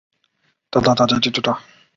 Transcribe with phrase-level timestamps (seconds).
[0.71, 1.43] 会不会有夜景